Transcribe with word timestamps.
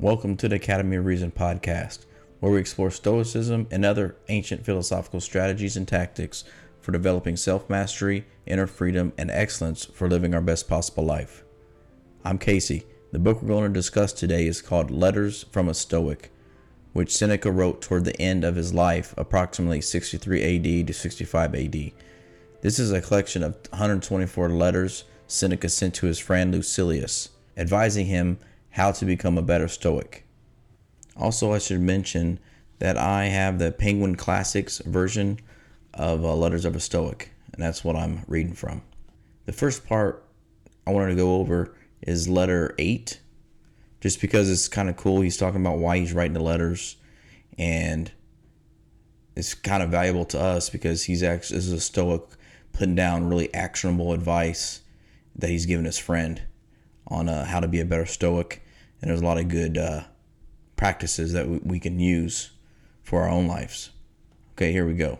Welcome 0.00 0.36
to 0.36 0.48
the 0.48 0.54
Academy 0.54 0.94
of 0.94 1.06
Reason 1.06 1.32
podcast, 1.32 2.06
where 2.38 2.52
we 2.52 2.60
explore 2.60 2.92
Stoicism 2.92 3.66
and 3.72 3.84
other 3.84 4.14
ancient 4.28 4.64
philosophical 4.64 5.20
strategies 5.20 5.76
and 5.76 5.88
tactics 5.88 6.44
for 6.80 6.92
developing 6.92 7.34
self 7.34 7.68
mastery, 7.68 8.24
inner 8.46 8.68
freedom, 8.68 9.12
and 9.18 9.28
excellence 9.28 9.86
for 9.86 10.08
living 10.08 10.34
our 10.34 10.40
best 10.40 10.68
possible 10.68 11.04
life. 11.04 11.42
I'm 12.24 12.38
Casey. 12.38 12.84
The 13.10 13.18
book 13.18 13.42
we're 13.42 13.48
going 13.48 13.64
to 13.64 13.76
discuss 13.76 14.12
today 14.12 14.46
is 14.46 14.62
called 14.62 14.92
Letters 14.92 15.46
from 15.50 15.68
a 15.68 15.74
Stoic, 15.74 16.30
which 16.92 17.16
Seneca 17.16 17.50
wrote 17.50 17.82
toward 17.82 18.04
the 18.04 18.22
end 18.22 18.44
of 18.44 18.54
his 18.54 18.72
life, 18.72 19.12
approximately 19.16 19.80
63 19.80 20.78
AD 20.78 20.86
to 20.86 20.94
65 20.94 21.56
AD. 21.56 21.90
This 22.60 22.78
is 22.78 22.92
a 22.92 23.00
collection 23.00 23.42
of 23.42 23.56
124 23.70 24.48
letters 24.50 25.02
Seneca 25.26 25.68
sent 25.68 25.94
to 25.96 26.06
his 26.06 26.20
friend 26.20 26.54
Lucilius, 26.54 27.30
advising 27.56 28.06
him 28.06 28.38
how 28.78 28.92
to 28.92 29.04
become 29.04 29.36
a 29.36 29.42
better 29.42 29.66
Stoic. 29.66 30.24
Also, 31.16 31.52
I 31.52 31.58
should 31.58 31.80
mention 31.80 32.38
that 32.78 32.96
I 32.96 33.24
have 33.24 33.58
the 33.58 33.72
Penguin 33.72 34.14
Classics 34.14 34.78
version 34.78 35.40
of 35.94 36.24
uh, 36.24 36.32
Letters 36.36 36.64
of 36.64 36.76
a 36.76 36.80
Stoic, 36.80 37.32
and 37.52 37.60
that's 37.60 37.82
what 37.82 37.96
I'm 37.96 38.22
reading 38.28 38.54
from. 38.54 38.82
The 39.46 39.52
first 39.52 39.84
part 39.84 40.24
I 40.86 40.92
wanted 40.92 41.08
to 41.08 41.16
go 41.16 41.34
over 41.34 41.74
is 42.02 42.28
letter 42.28 42.76
8, 42.78 43.20
just 44.00 44.20
because 44.20 44.48
it's 44.48 44.68
kind 44.68 44.88
of 44.88 44.96
cool. 44.96 45.22
He's 45.22 45.36
talking 45.36 45.60
about 45.60 45.78
why 45.78 45.98
he's 45.98 46.12
writing 46.12 46.34
the 46.34 46.40
letters, 46.40 46.98
and 47.58 48.12
it's 49.34 49.54
kind 49.54 49.82
of 49.82 49.90
valuable 49.90 50.24
to 50.26 50.40
us 50.40 50.70
because 50.70 51.02
he's 51.02 51.24
actually 51.24 51.56
this 51.56 51.66
is 51.66 51.72
a 51.72 51.80
Stoic 51.80 52.22
putting 52.72 52.94
down 52.94 53.28
really 53.28 53.52
actionable 53.52 54.12
advice 54.12 54.82
that 55.34 55.50
he's 55.50 55.66
given 55.66 55.84
his 55.84 55.98
friend 55.98 56.42
on 57.08 57.28
uh, 57.28 57.44
how 57.44 57.58
to 57.58 57.66
be 57.66 57.80
a 57.80 57.84
better 57.84 58.06
Stoic 58.06 58.62
and 59.00 59.10
there's 59.10 59.20
a 59.20 59.24
lot 59.24 59.38
of 59.38 59.48
good 59.48 59.78
uh, 59.78 60.02
practices 60.76 61.32
that 61.32 61.64
we 61.64 61.80
can 61.80 61.98
use 61.98 62.50
for 63.02 63.22
our 63.22 63.28
own 63.28 63.46
lives. 63.46 63.90
Okay, 64.52 64.72
here 64.72 64.86
we 64.86 64.94
go. 64.94 65.18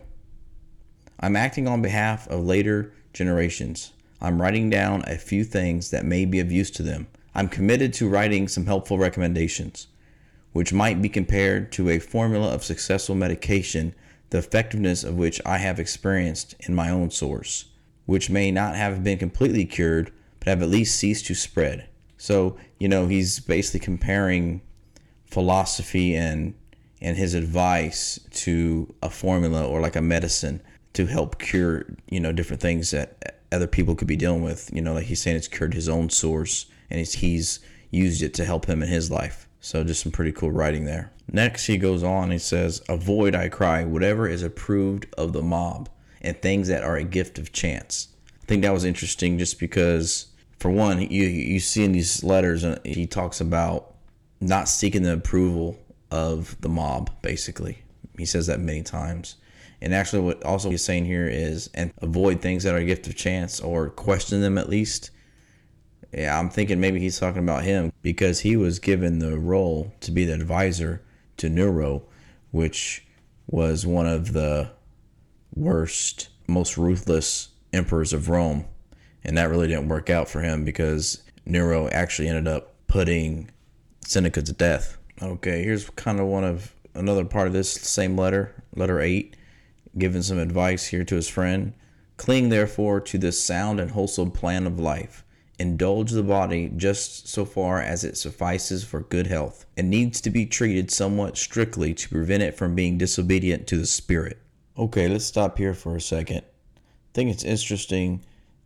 I'm 1.19 1.35
acting 1.35 1.67
on 1.67 1.81
behalf 1.81 2.27
of 2.27 2.45
later 2.45 2.93
generations. 3.13 3.91
I'm 4.21 4.41
writing 4.41 4.69
down 4.69 5.03
a 5.07 5.17
few 5.17 5.43
things 5.43 5.91
that 5.91 6.05
may 6.05 6.25
be 6.25 6.39
of 6.39 6.51
use 6.51 6.71
to 6.71 6.83
them. 6.83 7.07
I'm 7.35 7.47
committed 7.47 7.93
to 7.95 8.09
writing 8.09 8.47
some 8.47 8.65
helpful 8.65 8.97
recommendations, 8.97 9.87
which 10.53 10.73
might 10.73 11.01
be 11.01 11.09
compared 11.09 11.71
to 11.73 11.89
a 11.89 11.99
formula 11.99 12.53
of 12.53 12.63
successful 12.63 13.15
medication, 13.15 13.95
the 14.29 14.37
effectiveness 14.37 15.03
of 15.03 15.15
which 15.15 15.41
I 15.45 15.57
have 15.57 15.79
experienced 15.79 16.55
in 16.61 16.73
my 16.73 16.89
own 16.89 17.11
source, 17.11 17.65
which 18.05 18.29
may 18.29 18.51
not 18.51 18.75
have 18.75 19.03
been 19.03 19.17
completely 19.17 19.65
cured, 19.65 20.11
but 20.39 20.47
have 20.47 20.61
at 20.61 20.69
least 20.69 20.97
ceased 20.97 21.25
to 21.27 21.35
spread. 21.35 21.88
So, 22.19 22.57
you 22.77 22.89
know, 22.89 23.07
he's 23.07 23.39
basically 23.39 23.79
comparing 23.79 24.61
philosophy 25.25 26.15
and 26.15 26.53
and 27.01 27.15
his 27.15 27.33
advice 27.33 28.19
to 28.31 28.93
a 29.01 29.09
formula 29.09 29.65
or 29.65 29.79
like 29.79 29.95
a 29.95 30.01
medicine 30.01 30.61
to 30.91 31.05
help 31.05 31.39
cure, 31.39 31.85
you 32.09 32.19
know, 32.19 32.33
different 32.33 32.61
things 32.61 32.91
that 32.91 33.37
other 33.53 33.67
people 33.67 33.95
could 33.95 34.07
be 34.07 34.17
dealing 34.17 34.43
with. 34.43 34.69
You 34.73 34.81
know, 34.81 34.93
like 34.93 35.05
he's 35.05 35.21
saying 35.21 35.37
it's 35.37 35.47
cured 35.47 35.73
his 35.73 35.87
own 35.87 36.09
source 36.09 36.65
and 36.89 36.99
he's, 36.99 37.13
he's 37.13 37.59
used 37.89 38.21
it 38.21 38.33
to 38.33 38.43
help 38.43 38.65
him 38.65 38.83
in 38.83 38.89
his 38.89 39.09
life. 39.09 39.47
So 39.61 39.85
just 39.85 40.03
some 40.03 40.11
pretty 40.11 40.33
cool 40.33 40.51
writing 40.51 40.83
there. 40.83 41.13
Next, 41.31 41.67
he 41.67 41.77
goes 41.77 42.03
on, 42.03 42.31
he 42.31 42.37
says, 42.37 42.81
Avoid, 42.89 43.33
I 43.33 43.47
cry, 43.47 43.85
whatever 43.85 44.27
is 44.27 44.43
approved 44.43 45.07
of 45.17 45.31
the 45.31 45.41
mob 45.41 45.87
and 46.19 46.41
things 46.41 46.67
that 46.67 46.83
are 46.83 46.97
a 46.97 47.03
gift 47.05 47.39
of 47.39 47.53
chance. 47.53 48.09
I 48.43 48.45
think 48.45 48.63
that 48.63 48.73
was 48.73 48.83
interesting 48.83 49.37
just 49.37 49.57
because 49.57 50.28
for 50.59 50.69
one, 50.69 50.99
you 51.01 51.23
you 51.23 51.59
see 51.59 51.83
in 51.83 51.93
these 51.93 52.23
letters, 52.23 52.63
uh, 52.65 52.79
he 52.83 53.07
talks 53.07 53.39
about 53.39 53.95
not 54.41 54.67
seeking 54.67 55.03
the 55.03 55.13
approval 55.13 55.79
of 56.11 56.59
the 56.61 56.69
mob. 56.69 57.09
Basically, 57.21 57.79
he 58.17 58.25
says 58.25 58.47
that 58.47 58.59
many 58.59 58.83
times. 58.83 59.35
And 59.81 59.93
actually, 59.93 60.21
what 60.21 60.43
also 60.43 60.69
he's 60.69 60.83
saying 60.83 61.05
here 61.05 61.27
is, 61.27 61.69
and 61.73 61.93
avoid 62.01 62.41
things 62.41 62.63
that 62.63 62.75
are 62.75 62.79
a 62.79 62.85
gift 62.85 63.07
of 63.07 63.15
chance 63.15 63.61
or 63.61 63.89
question 63.89 64.41
them 64.41 64.57
at 64.57 64.69
least. 64.69 65.11
Yeah, 66.11 66.37
I'm 66.37 66.49
thinking 66.49 66.79
maybe 66.79 66.99
he's 66.99 67.19
talking 67.19 67.43
about 67.43 67.63
him 67.63 67.93
because 68.01 68.41
he 68.41 68.57
was 68.57 68.79
given 68.79 69.19
the 69.19 69.37
role 69.37 69.93
to 70.01 70.11
be 70.11 70.25
the 70.25 70.33
advisor 70.33 71.01
to 71.37 71.49
Nero, 71.49 72.03
which 72.51 73.05
was 73.47 73.85
one 73.85 74.07
of 74.07 74.33
the 74.33 74.71
worst, 75.53 76.29
most 76.47 76.77
ruthless 76.77 77.49
emperors 77.71 78.11
of 78.11 78.27
Rome 78.27 78.65
and 79.23 79.37
that 79.37 79.49
really 79.49 79.67
didn't 79.67 79.89
work 79.89 80.09
out 80.09 80.29
for 80.29 80.41
him 80.41 80.63
because 80.63 81.23
Nero 81.45 81.87
actually 81.89 82.27
ended 82.27 82.47
up 82.47 82.73
putting 82.87 83.49
Seneca 84.01 84.41
to 84.41 84.53
death. 84.53 84.97
Okay, 85.21 85.63
here's 85.63 85.89
kind 85.91 86.19
of 86.19 86.27
one 86.27 86.43
of 86.43 86.73
another 86.95 87.25
part 87.25 87.47
of 87.47 87.53
this 87.53 87.71
same 87.71 88.17
letter, 88.17 88.55
letter 88.75 88.99
8, 88.99 89.35
giving 89.97 90.21
some 90.21 90.39
advice 90.39 90.87
here 90.87 91.03
to 91.03 91.15
his 91.15 91.27
friend. 91.27 91.73
Cling 92.17 92.49
therefore 92.49 92.99
to 93.01 93.17
this 93.17 93.41
sound 93.41 93.79
and 93.79 93.91
wholesome 93.91 94.31
plan 94.31 94.67
of 94.67 94.79
life. 94.79 95.23
Indulge 95.57 96.11
the 96.11 96.23
body 96.23 96.71
just 96.75 97.27
so 97.27 97.43
far 97.43 97.81
as 97.81 98.03
it 98.03 98.17
suffices 98.17 98.83
for 98.83 99.01
good 99.01 99.27
health, 99.27 99.65
and 99.75 99.89
needs 99.89 100.21
to 100.21 100.29
be 100.29 100.45
treated 100.45 100.89
somewhat 100.89 101.37
strictly 101.37 101.93
to 101.93 102.09
prevent 102.09 102.43
it 102.43 102.55
from 102.55 102.75
being 102.75 102.97
disobedient 102.97 103.67
to 103.67 103.77
the 103.77 103.85
spirit. 103.85 104.37
Okay, 104.77 105.09
let's 105.09 105.25
stop 105.25 105.57
here 105.57 105.73
for 105.73 105.97
a 105.97 106.01
second. 106.01 106.43
I 106.77 107.11
think 107.13 107.29
it's 107.29 107.43
interesting 107.43 108.21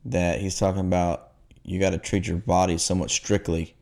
that 0.06 0.42
he's 0.42 0.58
talking 0.58 0.82
about 0.82 1.32
you 1.64 1.80
got 1.80 1.92
to 1.92 1.98
treat 1.98 2.28
your 2.28 2.38
body 2.38 2.78
somewhat 2.78 3.10
strictly 3.10 3.76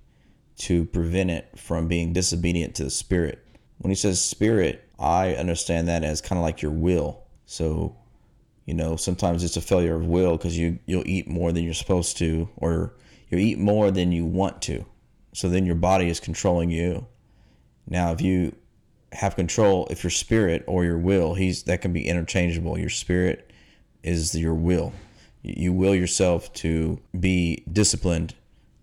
to 0.58 0.86
prevent 0.86 1.32
it 1.32 1.50
from 1.58 1.88
being 1.88 2.14
disobedient 2.14 2.76
to 2.76 2.84
the 2.84 2.90
spirit. 2.90 3.44
When 3.80 3.90
he 3.90 3.96
says 3.96 4.24
spirit, 4.24 4.88
I 5.00 5.34
understand 5.34 5.88
that 5.88 6.04
as 6.04 6.22
kind 6.22 6.38
of 6.38 6.44
like 6.44 6.62
your 6.62 6.72
will. 6.72 7.24
So, 7.48 7.96
you 8.66 8.76
know, 8.76 8.96
sometimes 8.96 9.44
it's 9.44 9.58
a 9.58 9.62
failure 9.62 9.96
of 9.96 10.06
will 10.06 10.38
because 10.38 10.58
you 10.58 10.78
you'll 10.86 11.08
eat 11.08 11.28
more 11.28 11.52
than 11.52 11.64
you're 11.64 11.74
supposed 11.74 12.18
to, 12.18 12.48
or 12.58 12.94
you 13.30 13.40
eat 13.40 13.58
more 13.58 13.90
than 13.90 14.12
you 14.12 14.26
want 14.26 14.62
to. 14.64 14.86
So 15.34 15.50
then 15.50 15.66
your 15.66 15.76
body 15.76 16.10
is 16.10 16.20
controlling 16.20 16.70
you. 16.70 17.08
Now, 17.88 18.12
if 18.12 18.22
you 18.22 18.56
have 19.14 19.36
control, 19.36 19.88
if 19.90 20.04
your 20.04 20.12
spirit 20.12 20.64
or 20.68 20.86
your 20.86 21.00
will, 21.00 21.34
he's 21.34 21.64
that 21.64 21.82
can 21.82 21.92
be 21.92 22.08
interchangeable. 22.08 22.78
Your 22.78 22.90
spirit 22.90 23.52
is 24.04 24.36
your 24.36 24.54
will 24.54 24.94
you 25.44 25.74
will 25.74 25.96
yourself 25.96 26.52
to 26.54 27.00
be 27.20 27.64
disciplined 27.72 28.36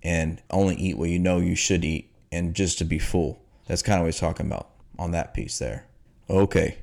and 0.02 0.42
only 0.50 0.74
eat 0.76 0.98
what 0.98 1.08
you 1.08 1.18
know 1.18 1.38
you 1.38 1.54
should 1.54 1.84
eat 1.84 2.12
and 2.32 2.54
just 2.54 2.78
to 2.78 2.84
be 2.84 2.98
full. 2.98 3.42
That's 3.66 3.82
kind 3.82 3.98
of 3.98 4.02
what 4.02 4.14
he's 4.14 4.20
talking 4.20 4.46
about 4.46 4.70
on 4.98 5.12
that 5.12 5.34
piece 5.34 5.58
there. 5.58 5.86
Okay. 6.28 6.78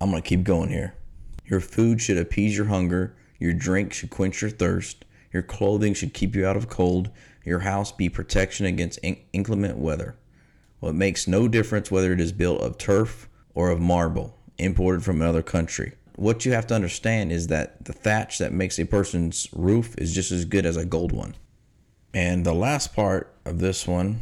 I'm 0.00 0.10
going 0.10 0.22
to 0.22 0.28
keep 0.28 0.44
going 0.44 0.70
here. 0.70 0.94
Your 1.46 1.60
food 1.60 2.00
should 2.00 2.18
appease 2.18 2.56
your 2.56 2.66
hunger. 2.66 3.16
Your 3.38 3.52
drink 3.52 3.92
should 3.92 4.10
quench 4.10 4.42
your 4.42 4.50
thirst. 4.50 5.04
Your 5.32 5.42
clothing 5.42 5.94
should 5.94 6.14
keep 6.14 6.34
you 6.34 6.46
out 6.46 6.56
of 6.56 6.68
cold. 6.68 7.10
Your 7.44 7.60
house 7.60 7.92
be 7.92 8.08
protection 8.08 8.66
against 8.66 9.00
inclement 9.32 9.78
weather. 9.78 10.16
Well, 10.80 10.90
it 10.90 10.94
makes 10.94 11.26
no 11.26 11.48
difference 11.48 11.90
whether 11.90 12.12
it 12.12 12.20
is 12.20 12.32
built 12.32 12.60
of 12.60 12.78
turf 12.78 13.28
or 13.54 13.70
of 13.70 13.80
marble, 13.80 14.38
imported 14.58 15.04
from 15.04 15.20
another 15.20 15.42
country 15.42 15.94
what 16.16 16.44
you 16.44 16.52
have 16.52 16.66
to 16.68 16.74
understand 16.74 17.32
is 17.32 17.48
that 17.48 17.84
the 17.84 17.92
thatch 17.92 18.38
that 18.38 18.52
makes 18.52 18.78
a 18.78 18.84
person's 18.84 19.48
roof 19.52 19.94
is 19.98 20.14
just 20.14 20.30
as 20.30 20.44
good 20.44 20.66
as 20.66 20.76
a 20.76 20.84
gold 20.84 21.12
one. 21.12 21.34
And 22.12 22.44
the 22.44 22.54
last 22.54 22.94
part 22.94 23.34
of 23.44 23.58
this 23.58 23.86
one, 23.86 24.20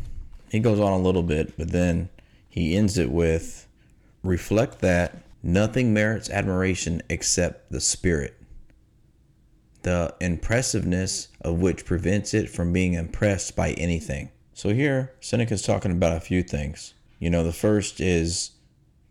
he 0.50 0.58
goes 0.58 0.80
on 0.80 0.92
a 0.92 0.98
little 0.98 1.22
bit, 1.22 1.56
but 1.58 1.70
then 1.70 2.08
he 2.48 2.76
ends 2.76 2.96
it 2.96 3.10
with 3.10 3.66
reflect 4.22 4.80
that 4.80 5.22
nothing 5.42 5.92
merits 5.92 6.30
admiration 6.30 7.02
except 7.10 7.70
the 7.70 7.80
spirit, 7.80 8.40
the 9.82 10.14
impressiveness 10.20 11.28
of 11.40 11.60
which 11.60 11.84
prevents 11.84 12.32
it 12.32 12.48
from 12.48 12.72
being 12.72 12.94
impressed 12.94 13.56
by 13.56 13.72
anything. 13.72 14.30
So 14.54 14.72
here, 14.72 15.12
Seneca's 15.20 15.62
talking 15.62 15.90
about 15.90 16.16
a 16.16 16.20
few 16.20 16.42
things. 16.42 16.94
You 17.18 17.30
know, 17.30 17.42
the 17.44 17.52
first 17.52 18.00
is 18.00 18.52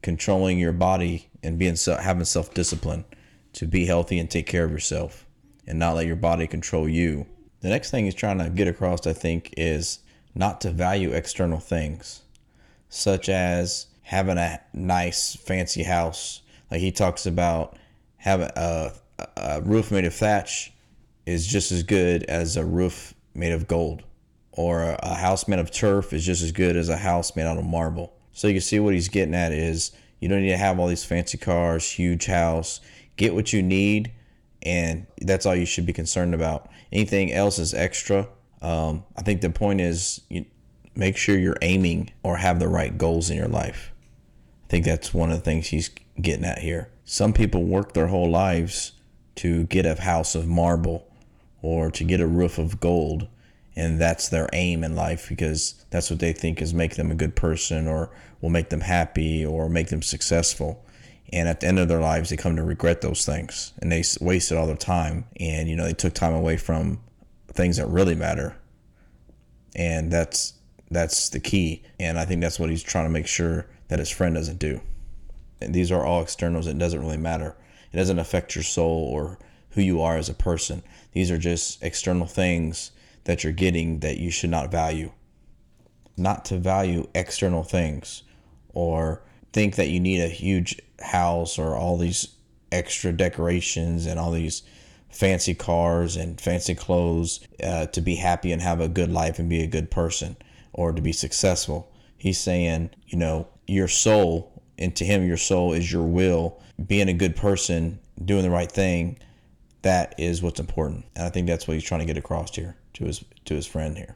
controlling 0.02 0.58
your 0.60 0.72
body 0.72 1.30
and 1.44 1.60
being 1.60 1.76
having 1.86 2.26
self 2.26 2.54
discipline 2.54 3.06
to 3.54 3.66
be 3.66 3.86
healthy 3.86 4.20
and 4.20 4.30
take 4.30 4.48
care 4.48 4.64
of 4.64 4.72
yourself 4.72 5.26
and 5.68 5.78
not 5.78 5.96
let 5.96 6.08
your 6.08 6.16
body 6.16 6.48
control 6.48 6.88
you. 6.88 7.26
The 7.62 7.70
next 7.70 7.92
thing 7.92 8.06
he's 8.06 8.16
trying 8.16 8.40
to 8.40 8.50
get 8.50 8.68
across, 8.68 9.06
I 9.06 9.14
think, 9.14 9.54
is 9.58 10.00
not 10.34 10.62
to 10.62 10.72
value 10.72 11.12
external 11.12 11.60
things, 11.60 12.22
such 12.90 13.30
as 13.30 13.88
having 14.02 14.38
a 14.38 14.60
nice, 14.74 15.36
fancy 15.36 15.84
house. 15.84 16.42
Like 16.70 16.82
he 16.82 16.92
talks 16.92 17.26
about 17.26 17.78
having 18.18 18.50
a, 18.56 18.92
a 19.38 19.62
roof 19.62 19.92
made 19.92 20.06
of 20.06 20.14
thatch 20.14 20.74
is 21.26 21.46
just 21.46 21.72
as 21.72 21.84
good 21.84 22.24
as 22.24 22.58
a 22.58 22.66
roof 22.66 23.14
made 23.36 23.52
of 23.52 23.68
gold, 23.68 24.04
or 24.52 24.98
a 25.00 25.14
house 25.16 25.48
made 25.48 25.60
of 25.60 25.72
turf 25.72 26.14
is 26.14 26.26
just 26.26 26.42
as 26.42 26.52
good 26.52 26.76
as 26.76 26.90
a 26.90 26.98
house 26.98 27.36
made 27.36 27.46
out 27.46 27.58
of 27.58 27.66
marble. 27.66 28.14
So 28.34 28.48
you 28.48 28.56
can 28.56 28.62
see 28.62 28.80
what 28.80 28.94
he's 28.94 29.10
getting 29.10 29.36
at 29.36 29.52
is 29.52 29.92
you 30.20 30.30
don't 30.30 30.42
need 30.42 30.50
to 30.50 30.58
have 30.58 30.80
all 30.80 30.88
these 30.88 31.04
fancy 31.04 31.38
cars, 31.38 31.90
huge 31.90 32.26
house. 32.26 32.80
Get 33.18 33.34
what 33.34 33.52
you 33.54 33.62
need, 33.62 34.12
and 34.64 35.06
that's 35.22 35.46
all 35.46 35.56
you 35.56 35.66
should 35.66 35.86
be 35.86 35.94
concerned 35.94 36.34
about. 36.34 36.70
Anything 36.92 37.32
else 37.32 37.60
is 37.60 37.74
extra. 37.74 38.28
Um, 38.62 39.04
I 39.18 39.22
think 39.24 39.42
the 39.42 39.50
point 39.50 39.82
is, 39.82 40.22
you, 40.30 40.46
make 40.96 41.18
sure 41.18 41.38
you're 41.38 41.58
aiming 41.62 42.12
or 42.24 42.38
have 42.38 42.60
the 42.60 42.68
right 42.68 42.98
goals 42.98 43.30
in 43.30 43.38
your 43.38 43.48
life. 43.48 43.92
I 44.66 44.68
think 44.70 44.86
that's 44.86 45.14
one 45.14 45.32
of 45.32 45.38
the 45.38 45.44
things 45.44 45.68
he's 45.68 45.90
getting 46.20 46.46
at 46.46 46.60
here. 46.60 46.90
Some 47.04 47.34
people 47.34 47.64
work 47.64 47.94
their 47.94 48.08
whole 48.08 48.30
lives 48.30 48.94
to 49.36 49.66
get 49.66 49.86
a 49.86 50.00
house 50.02 50.36
of 50.36 50.48
marble 50.48 51.08
or 51.62 51.92
to 51.92 52.04
get 52.04 52.22
a 52.22 52.28
roof 52.28 52.58
of 52.58 52.80
gold 52.80 53.28
and 53.76 54.00
that's 54.00 54.30
their 54.30 54.50
aim 54.54 54.84
in 54.84 54.96
life 54.96 55.30
because 55.30 55.86
that's 55.90 56.10
what 56.10 56.20
they 56.20 56.34
think 56.34 56.62
is 56.62 56.74
make 56.74 56.96
them 56.96 57.12
a 57.12 57.16
good 57.16 57.36
person 57.36 57.88
or 57.88 58.12
will 58.42 58.50
make 58.50 58.70
them 58.70 58.82
happy 58.82 59.46
or 59.46 59.70
make 59.70 59.88
them 59.88 60.02
successful. 60.02 60.86
And 61.32 61.48
at 61.48 61.62
the 61.62 61.68
end 61.68 61.80
of 61.80 61.88
their 61.88 62.02
lives 62.02 62.30
they 62.30 62.38
come 62.38 62.58
to 62.58 62.64
regret 62.64 63.02
those 63.02 63.26
things 63.26 63.72
and 63.82 63.92
they 63.92 64.04
wasted 64.20 64.58
all 64.58 64.68
their 64.68 64.76
time 64.76 65.26
and 65.40 65.70
you 65.70 65.76
know 65.76 65.86
they 65.86 65.94
took 65.94 66.14
time 66.14 66.34
away 66.34 66.58
from 66.58 67.00
things 67.48 67.78
that 67.78 67.88
really 67.88 68.16
matter. 68.16 68.58
And 69.76 70.12
that's 70.12 70.54
that's 70.90 71.30
the 71.30 71.40
key. 71.40 71.84
And 72.00 72.20
i 72.20 72.26
think 72.26 72.42
that's 72.42 72.60
what 72.60 72.70
he's 72.70 72.84
trying 72.84 73.06
to 73.06 73.10
make 73.12 73.28
sure 73.28 73.68
that 73.88 74.00
his 74.00 74.10
friend 74.10 74.36
doesn't 74.36 74.60
do. 74.60 74.82
And 75.62 75.74
these 75.74 75.92
are 75.92 76.06
all 76.06 76.22
externals. 76.22 76.68
It 76.68 76.78
doesn't 76.78 77.00
really 77.00 77.18
matter. 77.18 77.56
It 77.94 77.98
doesn't 77.98 78.20
affect 78.20 78.56
your 78.56 78.64
soul 78.64 79.10
or 79.14 79.38
who 79.72 79.82
you 79.82 80.02
are 80.02 80.18
as 80.18 80.28
a 80.28 80.34
person. 80.34 80.82
These 81.14 81.32
are 81.32 81.38
just 81.38 81.82
external 81.82 82.28
things 82.28 82.92
that 83.26 83.44
you're 83.44 83.54
getting 83.54 84.00
that 84.00 84.18
you 84.18 84.32
should 84.32 84.50
not 84.50 84.72
value. 84.72 85.12
Not 86.18 86.46
to 86.46 86.58
value 86.58 87.08
external 87.16 87.64
things 87.64 88.24
or 88.74 89.22
think 89.54 89.76
that 89.76 89.90
you 89.90 90.00
need 90.00 90.22
a 90.22 90.28
huge 90.28 90.80
house 91.02 91.58
or 91.58 91.76
all 91.76 91.98
these 91.98 92.28
extra 92.72 93.12
decorations 93.12 94.06
and 94.06 94.20
all 94.20 94.32
these 94.32 94.64
fancy 95.10 95.54
cars 95.54 96.16
and 96.16 96.40
fancy 96.40 96.74
clothes 96.74 97.42
uh, 97.64 97.86
to 97.88 98.02
be 98.02 98.16
happy 98.16 98.52
and 98.52 98.62
have 98.62 98.80
a 98.80 98.88
good 98.88 99.12
life 99.12 99.40
and 99.40 99.50
be 99.50 99.62
a 99.62 99.68
good 99.68 99.92
person 99.92 100.38
or 100.74 100.92
to 100.94 101.02
be 101.02 101.12
successful. 101.12 101.92
He's 102.18 102.40
saying, 102.40 102.92
you 103.08 103.18
know, 103.18 103.48
your 103.68 103.88
soul, 103.88 104.64
and 104.78 104.96
to 104.96 105.06
him, 105.06 105.28
your 105.28 105.38
soul 105.38 105.74
is 105.74 105.92
your 105.92 106.04
will, 106.04 106.62
being 106.88 107.10
a 107.10 107.14
good 107.14 107.36
person, 107.36 108.00
doing 108.24 108.44
the 108.44 108.50
right 108.50 108.72
thing. 108.72 109.18
That 109.82 110.16
is 110.18 110.42
what's 110.42 110.60
important. 110.60 111.06
And 111.16 111.26
I 111.26 111.30
think 111.30 111.48
that's 111.48 111.68
what 111.68 111.74
he's 111.74 111.84
trying 111.84 112.02
to 112.02 112.06
get 112.06 112.18
across 112.18 112.56
here 112.56 112.76
to 112.94 113.06
his 113.06 113.24
to 113.46 113.56
his 113.56 113.66
friend 113.66 113.98
here. 113.98 114.16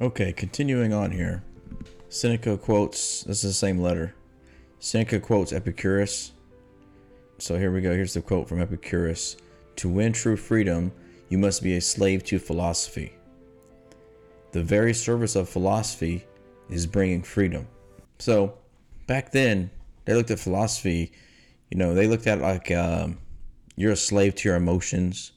Okay, 0.00 0.32
continuing 0.32 0.92
on 0.92 1.10
here. 1.10 1.42
Seneca 2.08 2.56
quotes 2.56 3.24
this 3.24 3.44
is 3.44 3.50
the 3.50 3.54
same 3.54 3.78
letter. 3.78 4.14
Seneca 4.78 5.20
quotes 5.20 5.52
Epicurus. 5.52 6.32
So 7.38 7.58
here 7.58 7.72
we 7.72 7.80
go. 7.80 7.92
Here's 7.92 8.14
the 8.14 8.22
quote 8.22 8.48
from 8.48 8.60
Epicurus. 8.60 9.36
To 9.76 9.88
win 9.88 10.12
true 10.12 10.36
freedom, 10.36 10.92
you 11.28 11.38
must 11.38 11.62
be 11.62 11.76
a 11.76 11.80
slave 11.80 12.24
to 12.24 12.38
philosophy. 12.38 13.12
The 14.52 14.62
very 14.62 14.94
service 14.94 15.36
of 15.36 15.48
philosophy 15.48 16.24
is 16.70 16.86
bringing 16.86 17.22
freedom. 17.22 17.68
So, 18.18 18.54
back 19.06 19.30
then, 19.30 19.70
they 20.04 20.14
looked 20.14 20.30
at 20.30 20.40
philosophy, 20.40 21.12
you 21.70 21.76
know, 21.76 21.94
they 21.94 22.06
looked 22.06 22.26
at 22.26 22.40
like 22.40 22.70
um, 22.70 23.18
you're 23.76 23.92
a 23.92 23.96
slave 23.96 24.34
to 24.36 24.48
your 24.48 24.56
emotions, 24.56 25.32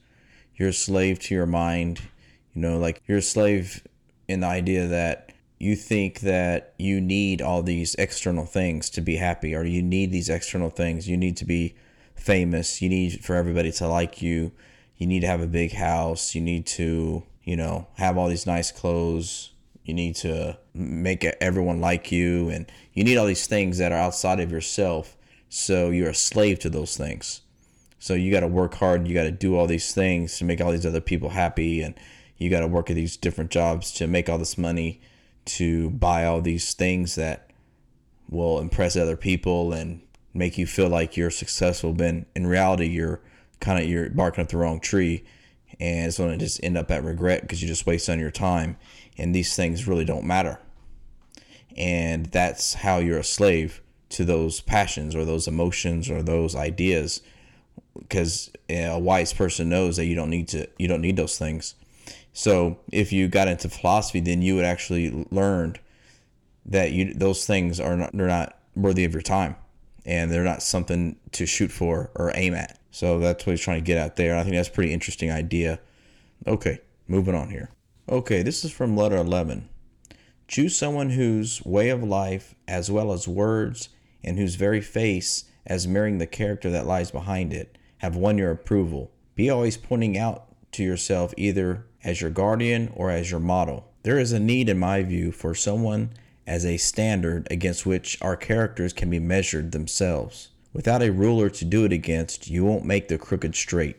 you're 0.62 0.70
a 0.70 0.74
slave 0.74 1.18
to 1.18 1.34
your 1.34 1.48
mind. 1.48 2.00
You 2.54 2.62
know, 2.62 2.78
like 2.78 3.02
you're 3.08 3.18
a 3.18 3.22
slave 3.22 3.86
in 4.28 4.42
the 4.42 4.48
idea 4.48 4.86
that 4.88 5.34
you 5.58 5.76
think 5.76 6.20
that 6.20 6.74
you 6.78 7.02
need 7.02 7.42
all 7.42 7.64
these 7.64 7.96
external 7.96 8.46
things 8.46 8.90
to 8.92 9.02
be 9.02 9.16
happy, 9.16 9.56
or 9.56 9.64
you 9.64 9.82
need 9.82 10.12
these 10.12 10.30
external 10.30 10.70
things. 10.70 11.10
You 11.10 11.18
need 11.18 11.36
to 11.38 11.46
be 11.46 11.74
famous. 12.16 12.80
You 12.82 12.90
need 12.90 13.26
for 13.26 13.36
everybody 13.36 13.72
to 13.74 13.88
like 13.88 14.22
you. 14.22 14.52
You 14.98 15.08
need 15.08 15.22
to 15.22 15.28
have 15.28 15.42
a 15.42 15.48
big 15.48 15.74
house. 15.74 16.36
You 16.36 16.42
need 16.42 16.68
to, 16.68 17.24
you 17.44 17.56
know, 17.56 17.88
have 17.96 18.18
all 18.18 18.30
these 18.30 18.46
nice 18.46 18.72
clothes. 18.72 19.52
You 19.84 19.96
need 19.96 20.16
to 20.18 20.60
make 20.76 21.24
everyone 21.24 21.82
like 21.82 22.12
you. 22.12 22.50
And 22.50 22.72
you 22.94 23.04
need 23.04 23.18
all 23.18 23.26
these 23.26 23.48
things 23.48 23.80
that 23.80 23.92
are 23.92 23.98
outside 23.98 24.40
of 24.40 24.52
yourself. 24.52 25.18
So 25.50 25.90
you're 25.90 26.12
a 26.12 26.16
slave 26.16 26.60
to 26.60 26.70
those 26.70 26.96
things. 26.96 27.42
So 28.02 28.16
you 28.16 28.32
got 28.32 28.40
to 28.40 28.48
work 28.48 28.74
hard. 28.74 29.02
and 29.02 29.08
You 29.08 29.14
got 29.14 29.26
to 29.26 29.32
do 29.32 29.56
all 29.56 29.68
these 29.68 29.94
things 29.94 30.40
to 30.40 30.44
make 30.44 30.60
all 30.60 30.72
these 30.72 30.88
other 30.88 31.00
people 31.00 31.30
happy, 31.30 31.84
and 31.84 31.94
you 32.36 32.50
got 32.50 32.62
to 32.62 32.68
work 32.68 32.90
at 32.90 32.96
these 32.96 33.16
different 33.16 33.52
jobs 33.52 33.92
to 33.94 34.08
make 34.08 34.28
all 34.28 34.40
this 34.40 34.58
money 34.58 35.00
to 35.46 35.92
buy 35.92 36.26
all 36.26 36.42
these 36.42 36.74
things 36.74 37.14
that 37.14 37.52
will 38.28 38.60
impress 38.60 38.96
other 38.96 39.16
people 39.16 39.72
and 39.72 40.02
make 40.34 40.58
you 40.58 40.66
feel 40.66 40.90
like 40.90 41.16
you're 41.16 41.30
successful. 41.30 41.94
But 41.94 42.26
in 42.36 42.48
reality, 42.48 42.88
you're 42.88 43.22
kind 43.60 43.80
of 43.80 43.88
you're 43.88 44.10
barking 44.10 44.42
up 44.42 44.50
the 44.50 44.58
wrong 44.58 44.80
tree, 44.80 45.24
and 45.80 46.08
it's 46.08 46.18
going 46.18 46.32
to 46.32 46.44
just 46.44 46.60
end 46.64 46.80
up 46.80 46.90
at 46.90 47.04
regret 47.04 47.42
because 47.42 47.62
you 47.62 47.68
just 47.68 47.86
waste 47.86 48.10
on 48.10 48.18
your 48.18 48.32
time, 48.32 48.78
and 49.16 49.36
these 49.36 49.56
things 49.56 49.88
really 49.88 50.06
don't 50.06 50.26
matter. 50.26 50.60
And 51.78 52.26
that's 52.26 52.74
how 52.74 52.98
you're 52.98 53.20
a 53.20 53.24
slave 53.24 53.80
to 54.10 54.26
those 54.26 54.60
passions 54.60 55.14
or 55.14 55.24
those 55.24 55.48
emotions 55.48 56.10
or 56.10 56.24
those 56.24 56.56
ideas 56.56 57.22
because 57.98 58.52
a 58.70 59.00
wise 59.00 59.34
person 59.34 59.70
knows 59.70 59.98
that 59.98 60.06
you 60.06 60.16
don't 60.16 60.30
need 60.30 60.48
to 60.50 60.68
you 60.78 60.88
don't 60.88 61.02
need 61.02 61.18
those 61.18 61.38
things. 61.38 61.76
So 62.34 62.80
if 62.92 63.12
you 63.12 63.28
got 63.28 63.48
into 63.48 63.70
philosophy, 63.70 64.20
then 64.20 64.42
you 64.42 64.56
would 64.56 64.66
actually 64.66 65.28
learned 65.32 65.80
that 66.66 66.92
you 66.92 67.14
those 67.14 67.46
things 67.46 67.80
are 67.80 67.98
not 67.98 68.12
they're 68.14 68.28
not 68.28 68.58
worthy 68.76 69.04
of 69.04 69.14
your 69.14 69.22
time, 69.22 69.56
and 70.06 70.32
they're 70.32 70.44
not 70.44 70.64
something 70.64 71.18
to 71.34 71.46
shoot 71.46 71.72
for 71.72 72.12
or 72.16 72.32
aim 72.36 72.54
at. 72.54 72.80
So 72.92 73.20
that's 73.20 73.46
what 73.46 73.52
he's 73.52 73.62
trying 73.62 73.82
to 73.82 73.86
get 73.86 73.98
out 73.98 74.16
there. 74.16 74.38
I 74.38 74.44
think 74.44 74.56
that's 74.56 74.70
a 74.70 74.72
pretty 74.72 74.94
interesting 74.94 75.32
idea. 75.32 75.80
Okay, 76.48 76.80
moving 77.08 77.36
on 77.36 77.50
here. 77.50 77.70
Okay, 78.10 78.44
this 78.44 78.66
is 78.66 78.72
from 78.72 78.98
letter 78.98 79.16
11. 79.16 79.70
Choose 80.48 80.76
someone 80.76 81.12
whose 81.12 81.64
way 81.64 81.90
of 81.90 82.04
life, 82.04 82.56
as 82.68 82.92
well 82.92 83.14
as 83.14 83.28
words, 83.28 83.90
and 84.24 84.38
whose 84.38 84.56
very 84.56 84.82
face, 84.82 85.46
as 85.66 85.88
mirroring 85.88 86.18
the 86.18 86.28
character 86.28 86.70
that 86.70 86.88
lies 86.88 87.12
behind 87.12 87.54
it, 87.54 87.78
have 88.00 88.16
won 88.16 88.38
your 88.38 88.52
approval. 88.52 89.12
Be 89.36 89.50
always 89.50 89.78
pointing 89.78 90.18
out 90.18 90.46
to 90.74 90.84
yourself 90.84 91.34
either 91.38 91.86
as 92.04 92.22
your 92.22 92.30
guardian 92.32 92.92
or 92.96 93.12
as 93.12 93.30
your 93.30 93.40
model. 93.40 93.88
There 94.04 94.20
is 94.20 94.32
a 94.32 94.40
need, 94.40 94.70
in 94.70 94.80
my 94.80 95.04
view, 95.04 95.32
for 95.32 95.54
someone 95.54 96.12
as 96.48 96.66
a 96.66 96.78
standard 96.78 97.48
against 97.52 97.86
which 97.86 98.18
our 98.22 98.36
characters 98.36 98.94
can 98.94 99.10
be 99.10 99.20
measured 99.20 99.72
themselves. 99.72 100.50
Without 100.74 101.04
a 101.04 101.12
ruler 101.12 101.50
to 101.50 101.66
do 101.66 101.86
it 101.86 101.94
against, 101.94 102.50
you 102.50 102.66
won't 102.66 102.86
make 102.86 103.08
the 103.08 103.18
crooked 103.18 103.56
straight. 103.56 103.98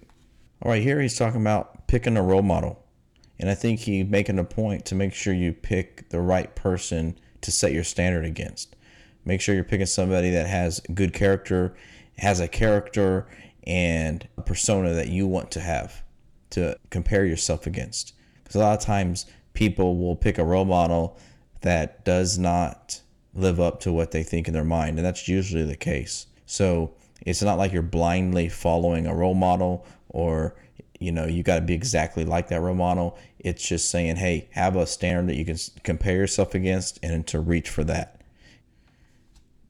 All 0.62 0.70
right, 0.70 0.82
here 0.82 1.00
he's 1.00 1.16
talking 1.16 1.40
about 1.40 1.86
picking 1.86 2.16
a 2.16 2.22
role 2.22 2.42
model. 2.42 2.82
And 3.38 3.50
I 3.50 3.54
think 3.54 3.80
he's 3.80 4.06
making 4.06 4.38
a 4.38 4.44
point 4.44 4.84
to 4.86 4.94
make 4.94 5.12
sure 5.12 5.34
you 5.34 5.52
pick 5.52 6.08
the 6.10 6.20
right 6.20 6.54
person 6.54 7.18
to 7.40 7.50
set 7.50 7.72
your 7.72 7.84
standard 7.84 8.24
against. 8.24 8.76
Make 9.24 9.40
sure 9.40 9.54
you're 9.54 9.64
picking 9.64 9.86
somebody 9.86 10.30
that 10.30 10.46
has 10.46 10.80
good 10.94 11.12
character, 11.12 11.74
has 12.18 12.40
a 12.40 12.48
character 12.48 13.26
and 13.64 14.26
a 14.36 14.42
persona 14.42 14.92
that 14.94 15.08
you 15.08 15.26
want 15.26 15.50
to 15.52 15.60
have 15.60 16.02
to 16.50 16.76
compare 16.90 17.24
yourself 17.24 17.66
against. 17.66 18.14
Because 18.42 18.56
a 18.56 18.60
lot 18.60 18.78
of 18.78 18.84
times 18.84 19.26
people 19.54 19.96
will 19.98 20.16
pick 20.16 20.38
a 20.38 20.44
role 20.44 20.64
model 20.64 21.18
that 21.60 22.04
does 22.04 22.38
not 22.38 23.00
live 23.34 23.60
up 23.60 23.80
to 23.80 23.92
what 23.92 24.10
they 24.10 24.22
think 24.22 24.48
in 24.48 24.54
their 24.54 24.64
mind, 24.64 24.98
and 24.98 25.06
that's 25.06 25.28
usually 25.28 25.64
the 25.64 25.76
case. 25.76 26.26
So 26.46 26.94
it's 27.24 27.42
not 27.42 27.58
like 27.58 27.72
you're 27.72 27.82
blindly 27.82 28.48
following 28.48 29.06
a 29.06 29.14
role 29.14 29.34
model 29.34 29.86
or 30.08 30.54
you 30.98 31.12
know 31.12 31.26
you 31.26 31.42
got 31.42 31.56
to 31.56 31.62
be 31.62 31.74
exactly 31.74 32.24
like 32.24 32.48
that 32.48 32.60
role 32.60 32.74
model 32.74 33.18
it's 33.38 33.66
just 33.66 33.90
saying 33.90 34.16
hey 34.16 34.48
have 34.52 34.76
a 34.76 34.86
standard 34.86 35.28
that 35.28 35.36
you 35.36 35.44
can 35.44 35.56
compare 35.82 36.16
yourself 36.16 36.54
against 36.54 36.98
and 37.02 37.26
to 37.26 37.40
reach 37.40 37.68
for 37.68 37.84
that 37.84 38.21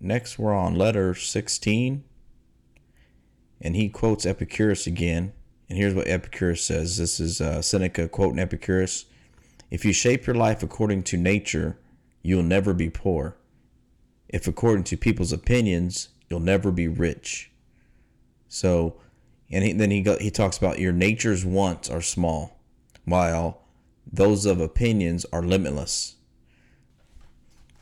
next 0.03 0.39
we're 0.39 0.55
on 0.55 0.75
letter 0.75 1.15
16 1.15 2.05
and 3.63 3.77
he 3.77 3.89
quotes 3.89 4.27
Epicurus 4.27 4.87
again. 4.87 5.33
And 5.69 5.79
here's 5.79 5.95
what 5.95 6.09
Epicurus 6.09 6.65
says 6.65 6.99
this 6.99 7.21
is 7.21 7.41
uh, 7.41 7.63
Seneca 7.63 8.09
quoting 8.09 8.41
Epicurus 8.41 9.07
If 9.71 9.85
you 9.85 9.93
shape 9.93 10.27
your 10.27 10.35
life 10.37 10.63
according 10.63 11.05
to 11.05 11.17
nature, 11.17 11.79
you'll 12.21 12.43
never 12.43 12.75
be 12.75 12.91
poor. 12.91 13.37
If 14.29 14.47
according 14.47 14.85
to 14.85 14.97
people's 14.97 15.33
opinions, 15.33 16.09
you'll 16.29 16.41
never 16.41 16.71
be 16.71 16.89
rich. 16.89 17.51
So, 18.49 18.97
and 19.51 19.65
he, 19.65 19.73
then 19.73 19.91
he 19.91 20.03
he 20.21 20.31
talks 20.31 20.59
about 20.59 20.79
your 20.79 20.93
nature's 20.93 21.45
wants 21.45 21.89
are 21.89 22.03
small, 22.03 22.59
while 23.05 23.63
those 24.11 24.45
of 24.45 24.61
opinions 24.61 25.25
are 25.33 25.43
limitless. 25.43 26.17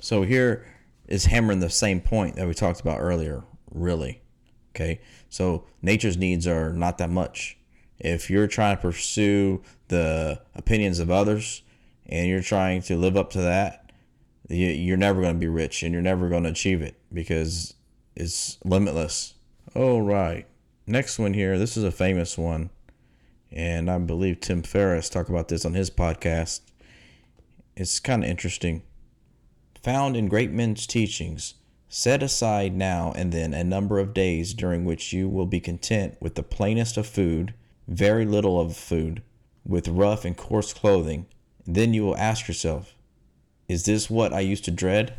So 0.01 0.23
here 0.23 0.67
is 1.11 1.27
hammering 1.27 1.61
the 1.61 1.69
same 1.69 2.01
point 2.01 2.37
that 2.37 2.47
we 2.47 2.55
talked 2.55 2.81
about 2.81 3.01
earlier, 3.01 3.43
really. 3.71 4.23
Okay. 4.75 5.01
So 5.29 5.67
nature's 5.83 6.17
needs 6.17 6.47
are 6.47 6.73
not 6.73 6.99
that 6.99 7.11
much. 7.11 7.59
If 7.99 8.31
you're 8.31 8.47
trying 8.47 8.77
to 8.77 8.83
pursue 8.83 9.63
the 9.89 10.41
opinions 10.55 11.01
of 11.01 11.11
others 11.11 11.63
and 12.07 12.29
you're 12.29 12.41
trying 12.41 12.81
to 12.83 12.97
live 12.97 13.17
up 13.17 13.31
to 13.31 13.41
that, 13.43 13.93
you're 14.49 14.97
never 14.97 15.21
going 15.21 15.35
to 15.35 15.41
be 15.41 15.49
rich 15.49 15.83
and 15.83 15.93
you're 15.93 16.03
never 16.03 16.29
going 16.29 16.45
to 16.45 16.51
achieve 16.51 16.81
it 16.81 16.97
because 17.13 17.75
it's 18.17 18.59
limitless. 18.65 19.35
All 19.75 20.03
right. 20.03 20.47
Next 20.87 21.19
one 21.19 21.35
here. 21.35 21.59
This 21.59 21.77
is 21.77 21.85
a 21.85 21.93
famous 21.93 22.39
one. 22.39 22.71
And 23.53 23.91
I 23.91 23.99
believe 23.99 24.41
Tim 24.41 24.63
Ferriss 24.63 25.09
talked 25.09 25.29
about 25.29 25.49
this 25.49 25.65
on 25.65 25.75
his 25.75 25.91
podcast. 25.91 26.61
it's 27.77 28.01
kind 28.01 28.25
of 28.25 28.31
interesting. 28.31 28.83
Found 29.83 30.17
in 30.17 30.29
great 30.29 30.51
men's 30.51 30.87
teachings, 30.87 31.55
set 31.89 32.23
aside 32.23 32.77
now 32.77 33.13
and 33.17 33.33
then 33.33 33.55
a 33.55 33.65
number 33.65 33.99
of 33.99 34.13
days 34.13 34.53
during 34.53 34.85
which 34.85 35.13
you 35.13 35.29
will 35.29 35.47
be 35.47 35.61
content 35.61 36.17
with 36.21 36.35
the 36.35 36.43
plainest 36.43 36.97
of 36.99 37.07
food, 37.07 37.55
very 37.89 38.27
little 38.27 38.61
of 38.61 38.77
food, 38.77 39.23
with 39.65 39.89
rough 39.89 40.25
and 40.25 40.37
coarse 40.37 40.75
clothing. 40.75 41.27
Then 41.67 41.95
you 41.95 42.05
will 42.05 42.17
ask 42.17 42.47
yourself, 42.47 42.95
is 43.69 43.85
this 43.85 44.11
what 44.11 44.33
I 44.33 44.41
used 44.41 44.65
to 44.67 44.71
dread? 44.71 45.15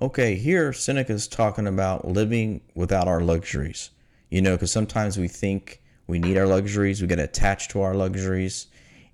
Okay, 0.00 0.36
here 0.36 0.72
Seneca's 0.72 1.26
talking 1.26 1.66
about 1.66 2.06
living 2.06 2.60
without 2.74 3.08
our 3.08 3.20
luxuries. 3.20 3.90
You 4.30 4.42
know, 4.42 4.56
because 4.56 4.70
sometimes 4.70 5.18
we 5.18 5.28
think 5.28 5.80
we 6.06 6.18
need 6.18 6.36
our 6.36 6.46
luxuries, 6.46 7.00
we 7.00 7.08
get 7.08 7.18
attached 7.18 7.70
to 7.72 7.80
our 7.80 7.94
luxuries, 7.94 8.66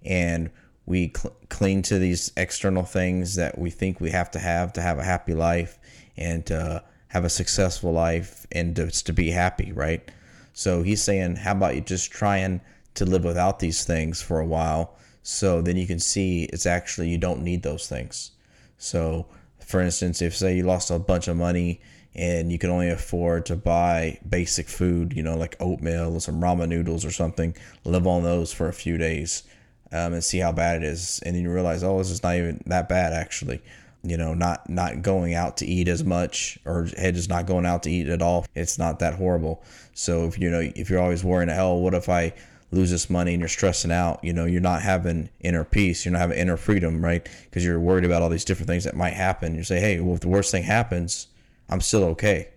and 0.05 0.51
we 0.87 1.13
cl- 1.17 1.37
cling 1.49 1.83
to 1.83 1.99
these 1.99 2.33
external 2.37 2.83
things 2.83 3.35
that 3.37 3.59
we 3.59 3.71
think 3.71 4.01
we 4.01 4.11
have 4.11 4.31
to 4.33 4.39
have 4.39 4.73
to 4.75 4.83
have 4.83 4.99
a 4.99 5.05
happy 5.05 5.35
life 5.35 5.79
and 6.17 6.45
to 6.47 6.83
have 7.09 7.25
a 7.25 7.31
successful 7.31 7.93
life 7.93 8.47
and 8.53 8.75
to, 8.77 8.91
to 8.91 9.13
be 9.13 9.31
happy, 9.31 9.73
right? 9.73 10.11
So 10.53 10.83
he's 10.83 11.03
saying, 11.03 11.37
how 11.37 11.53
about 11.53 11.75
you 11.75 11.81
just 11.81 12.11
trying 12.11 12.61
to 12.95 13.05
live 13.05 13.25
without 13.25 13.59
these 13.59 13.85
things 13.85 14.21
for 14.21 14.41
a 14.41 14.47
while 14.47 14.97
so 15.23 15.63
then 15.63 15.77
you 15.77 15.87
can 15.87 15.99
see 15.99 16.45
it's 16.45 16.67
actually 16.67 17.09
you 17.09 17.19
don't 17.19 17.43
need 17.43 17.63
those 17.63 17.89
things. 17.89 18.33
So, 18.77 19.27
for 19.65 19.81
instance, 19.81 20.21
if 20.21 20.37
say 20.37 20.57
you 20.57 20.65
lost 20.65 20.91
a 20.91 20.99
bunch 20.99 21.29
of 21.29 21.37
money 21.37 21.81
and 22.15 22.51
you 22.51 22.59
can 22.59 22.71
only 22.71 22.91
afford 22.91 23.47
to 23.47 23.57
buy 23.57 24.19
basic 24.29 24.69
food, 24.69 25.13
you 25.15 25.23
know, 25.23 25.37
like 25.37 25.57
oatmeal 25.61 26.17
or 26.17 26.21
some 26.21 26.41
ramen 26.41 26.69
noodles 26.69 27.05
or 27.05 27.13
something, 27.13 27.55
live 27.85 28.07
on 28.07 28.25
those 28.25 28.53
for 28.53 28.69
a 28.69 28.73
few 28.73 28.99
days 28.99 29.45
um, 29.93 30.15
and 30.15 30.25
see 30.25 30.39
how 30.39 30.53
bad 30.53 30.83
it 30.83 30.85
is. 30.85 31.21
And 31.25 31.37
then 31.37 31.43
you 31.43 31.53
realize, 31.53 31.83
oh, 31.83 31.99
this 31.99 32.11
is 32.11 32.23
not 32.23 32.37
even 32.37 32.63
that 32.67 32.89
bad 32.89 33.13
actually. 33.13 33.61
You 34.05 34.17
know, 34.17 34.35
not 34.35 34.69
not 34.69 35.03
going 35.03 35.35
out 35.35 35.59
to 35.59 35.67
eat 35.67 35.87
as 35.87 36.03
much, 36.03 36.59
or 36.65 36.87
head 36.97 37.15
just 37.15 37.29
not 37.29 37.47
going 37.47 37.65
out 37.65 37.85
to 37.85 37.91
eat 37.91 38.09
at 38.09 38.21
all. 38.21 38.45
It's 38.55 38.77
not 38.77 38.99
that 38.99 39.15
horrible. 39.15 39.63
So 39.95 40.25
if 40.25 40.41
you 40.41 40.51
know, 40.51 40.73
if 40.75 40.91
you're 40.91 41.01
always 41.01 41.23
worrying, 41.23 41.49
hell, 41.49 41.79
what 41.79 41.95
if 41.95 42.09
I 42.09 42.33
lose 42.73 42.91
this 42.91 43.11
money 43.11 43.35
and 43.35 43.41
you're 43.41 43.49
stressing 43.49 43.93
out, 43.93 44.19
you 44.25 44.33
know, 44.33 44.47
you're 44.47 44.61
not 44.61 44.83
having 44.83 45.29
inner 45.41 45.63
peace, 45.63 46.05
you're 46.05 46.13
not 46.13 46.21
having 46.21 46.39
inner 46.39 46.57
freedom, 46.57 47.05
right? 47.05 47.29
Because 47.45 47.65
you're 47.65 47.79
worried 47.79 48.05
about 48.05 48.23
all 48.23 48.31
these 48.31 48.47
different 48.47 48.67
things 48.67 48.85
that 48.85 48.97
might 48.97 49.13
happen. 49.13 49.55
You 49.55 49.63
say, 49.63 49.79
hey, 49.79 50.01
well, 50.01 50.15
if 50.15 50.21
the 50.21 50.29
worst 50.29 50.51
thing 50.51 50.65
happens, 50.65 51.29
I'm 51.69 51.83
still 51.83 52.05
okay. 52.05 52.49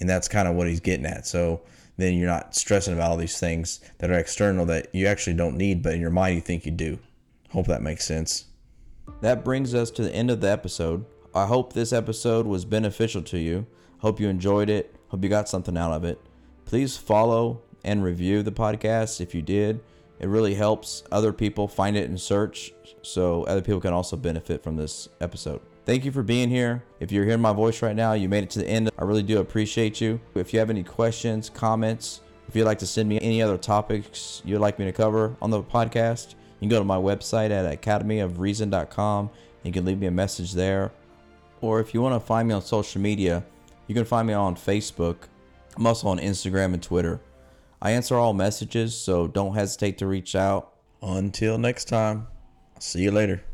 And 0.00 0.08
that's 0.08 0.26
kind 0.26 0.48
of 0.48 0.54
what 0.54 0.66
he's 0.66 0.80
getting 0.80 1.06
at. 1.06 1.26
So 1.26 1.60
then 1.96 2.14
you're 2.14 2.28
not 2.28 2.54
stressing 2.54 2.94
about 2.94 3.10
all 3.10 3.16
these 3.16 3.38
things 3.38 3.80
that 3.98 4.10
are 4.10 4.18
external 4.18 4.66
that 4.66 4.94
you 4.94 5.06
actually 5.06 5.36
don't 5.36 5.56
need, 5.56 5.82
but 5.82 5.94
in 5.94 6.00
your 6.00 6.10
mind 6.10 6.34
you 6.34 6.40
think 6.40 6.66
you 6.66 6.72
do. 6.72 6.98
Hope 7.50 7.66
that 7.66 7.82
makes 7.82 8.04
sense. 8.04 8.46
That 9.20 9.44
brings 9.44 9.74
us 9.74 9.90
to 9.92 10.02
the 10.02 10.14
end 10.14 10.30
of 10.30 10.40
the 10.40 10.50
episode. 10.50 11.04
I 11.34 11.46
hope 11.46 11.72
this 11.72 11.92
episode 11.92 12.46
was 12.46 12.64
beneficial 12.64 13.22
to 13.22 13.38
you. 13.38 13.66
Hope 13.98 14.20
you 14.20 14.28
enjoyed 14.28 14.68
it. 14.68 14.94
Hope 15.08 15.22
you 15.22 15.28
got 15.28 15.48
something 15.48 15.76
out 15.76 15.92
of 15.92 16.04
it. 16.04 16.20
Please 16.64 16.96
follow 16.96 17.62
and 17.84 18.02
review 18.02 18.42
the 18.42 18.52
podcast 18.52 19.20
if 19.20 19.34
you 19.34 19.42
did. 19.42 19.80
It 20.18 20.28
really 20.28 20.54
helps 20.54 21.02
other 21.12 21.32
people 21.32 21.68
find 21.68 21.96
it 21.96 22.08
in 22.08 22.16
search 22.16 22.72
so 23.02 23.44
other 23.44 23.62
people 23.62 23.80
can 23.80 23.92
also 23.92 24.16
benefit 24.16 24.62
from 24.62 24.76
this 24.76 25.08
episode. 25.20 25.60
Thank 25.86 26.06
you 26.06 26.12
for 26.12 26.22
being 26.22 26.48
here. 26.48 26.82
If 26.98 27.12
you're 27.12 27.24
hearing 27.24 27.42
my 27.42 27.52
voice 27.52 27.82
right 27.82 27.94
now, 27.94 28.14
you 28.14 28.26
made 28.28 28.42
it 28.42 28.50
to 28.50 28.60
the 28.60 28.66
end. 28.66 28.90
I 28.98 29.04
really 29.04 29.22
do 29.22 29.40
appreciate 29.40 30.00
you. 30.00 30.18
If 30.34 30.54
you 30.54 30.58
have 30.58 30.70
any 30.70 30.82
questions, 30.82 31.50
comments, 31.50 32.22
if 32.48 32.56
you'd 32.56 32.64
like 32.64 32.78
to 32.78 32.86
send 32.86 33.08
me 33.08 33.20
any 33.20 33.42
other 33.42 33.58
topics 33.58 34.40
you'd 34.44 34.60
like 34.60 34.78
me 34.78 34.86
to 34.86 34.92
cover 34.92 35.36
on 35.42 35.50
the 35.50 35.62
podcast, 35.62 36.30
you 36.30 36.60
can 36.60 36.68
go 36.70 36.78
to 36.78 36.84
my 36.84 36.96
website 36.96 37.50
at 37.50 37.80
academyofreason.com. 37.82 39.30
You 39.62 39.72
can 39.72 39.84
leave 39.84 39.98
me 39.98 40.06
a 40.06 40.10
message 40.10 40.52
there. 40.52 40.92
Or 41.60 41.80
if 41.80 41.92
you 41.92 42.00
want 42.00 42.14
to 42.14 42.26
find 42.26 42.48
me 42.48 42.54
on 42.54 42.62
social 42.62 43.00
media, 43.00 43.44
you 43.86 43.94
can 43.94 44.04
find 44.04 44.26
me 44.26 44.34
on 44.34 44.54
Facebook. 44.54 45.16
I'm 45.76 45.86
also 45.86 46.08
on 46.08 46.18
Instagram 46.18 46.72
and 46.72 46.82
Twitter. 46.82 47.20
I 47.82 47.90
answer 47.90 48.16
all 48.16 48.32
messages, 48.32 48.96
so 48.96 49.26
don't 49.26 49.54
hesitate 49.54 49.98
to 49.98 50.06
reach 50.06 50.34
out. 50.34 50.72
Until 51.02 51.58
next 51.58 51.86
time, 51.86 52.26
see 52.78 53.02
you 53.02 53.10
later. 53.10 53.44